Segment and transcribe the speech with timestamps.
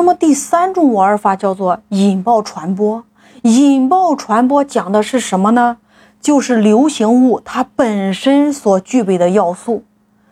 [0.00, 3.04] 那么第三种玩法叫做引爆传播。
[3.42, 5.76] 引爆传播讲的是什么呢？
[6.22, 9.84] 就是流行物它本身所具备的要素。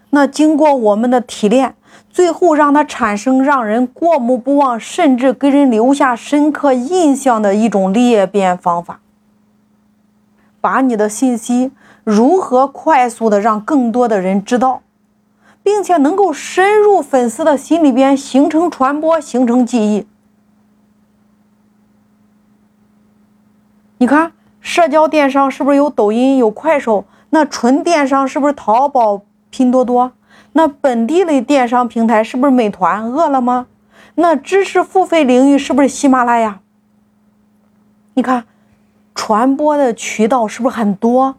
[0.09, 1.75] 那经过我们的提炼，
[2.09, 9.00] 最后让它产生让人过目不忘，甚至给人留下深刻印象的一种裂变方法。
[10.62, 11.73] 把你的信息
[12.05, 14.80] 如何快速的让更多的人知道，
[15.69, 20.07] 并且能够深入粉丝的心里边，形成传播，形成记忆。
[23.99, 24.32] 你看，
[24.63, 27.04] 社交电商是不是有抖音、有快手？
[27.29, 30.13] 那纯电商是不是淘宝、拼多多？
[30.53, 33.66] 那本地类电商平台是不是美团、饿了么？
[34.14, 36.61] 那知识付费领域是不是喜马拉雅？
[38.14, 38.47] 你看，
[39.14, 41.36] 传播的渠道是不是很多？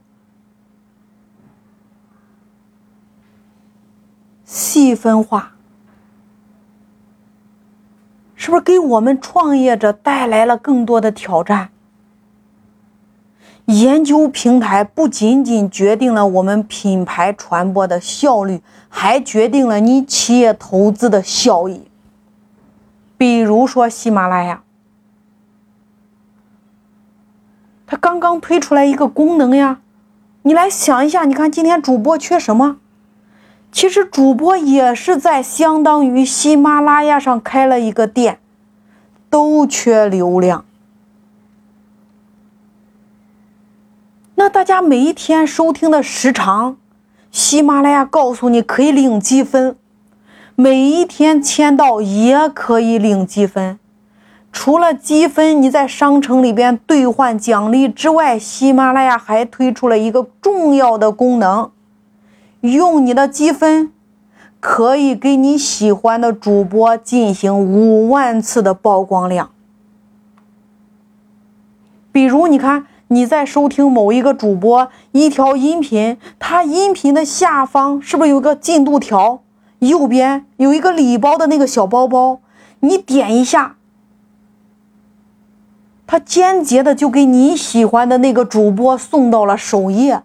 [4.52, 5.52] 细分化，
[8.34, 11.70] 是不是给我们创业者带来了更多的挑战？
[13.66, 21.84] 研究平台不仅仅决定了我们品牌传播的效率，还决定了你企业投资的效益。
[23.20, 24.64] 比如说喜马拉雅，
[27.86, 29.82] 它刚刚推出来一个功能呀，
[30.42, 32.78] 你来想一下，你看今天主播缺什么？
[33.72, 38.40] 其实主播也是在相当于喜马拉雅上开了一个店，
[39.30, 40.66] 都缺流量。
[44.36, 46.78] 那大家每一天收听的时长，
[47.32, 49.76] 喜马拉雅告诉你可以领积分，
[50.56, 53.78] 每一天签到也可以领积分。
[54.52, 61.70] 除了积分你在商城里边兑换奖励之外，喜马拉雅还推出了一个重要的功能，
[62.62, 63.92] 用你的积分
[64.60, 69.52] 可以给你喜欢的主播进行五万次的曝光量。
[72.12, 72.86] 比如你看。
[73.12, 79.42] 你在收听某一个主播一条音频，它音频的下方是不是有个进度条？
[79.80, 82.40] 右边有一个礼包的那个小包包，
[82.82, 83.78] 你点一下，
[86.06, 90.22] 它间接的就给你喜欢的那个主播送到了首页。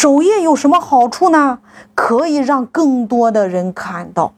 [0.00, 1.58] 首页有什么好处呢？
[1.94, 4.32] 可以让更多的人看到，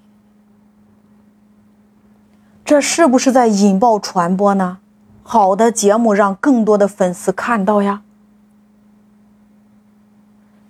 [2.64, 4.78] 这是不是在引爆传播呢？
[5.22, 8.02] 好的节目让更多的粉丝看到呀，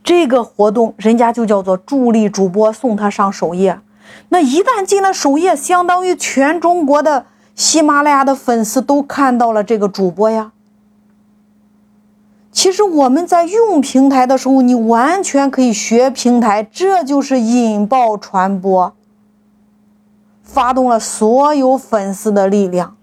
[0.04, 3.80] 这个活动人家就叫做助力主播送他上首页。
[4.28, 10.52] 那一旦进了首页，相当于全中国的喜马拉雅的粉丝都看到了这个主播呀。
[12.52, 18.92] 其实我们在用平台的时候，你完全可以学平台，这就是引爆传播，
[20.42, 22.96] 发动了所有粉丝的力量。